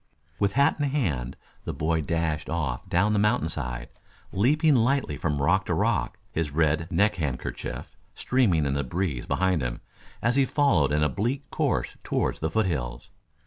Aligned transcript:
With 0.39 0.53
hat 0.53 0.77
in 0.79 0.89
hand, 0.89 1.37
the 1.63 1.75
boy 1.75 2.01
dashed 2.01 2.49
off 2.49 2.89
down 2.89 3.13
the 3.13 3.19
mountain 3.19 3.49
side, 3.49 3.89
leaping 4.31 4.73
lightly 4.75 5.15
from 5.15 5.39
rock 5.39 5.67
to 5.67 5.75
rock, 5.75 6.17
his 6.31 6.49
red 6.49 6.91
neck 6.91 7.17
handkerchief 7.17 7.95
streaming 8.15 8.65
in 8.65 8.73
the 8.73 8.83
breeze 8.83 9.27
behind 9.27 9.61
him, 9.61 9.79
as 10.19 10.37
he 10.37 10.43
followed 10.45 10.91
an 10.91 11.03
oblique 11.03 11.47
course 11.51 11.97
toward 12.03 12.37
the 12.37 12.49
foothills. 12.49 13.11